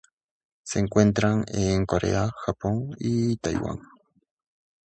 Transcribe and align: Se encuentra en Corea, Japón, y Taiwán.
Se 0.63 0.79
encuentra 0.79 1.43
en 1.45 1.85
Corea, 1.85 2.31
Japón, 2.43 2.89
y 2.97 3.37
Taiwán. 3.37 3.79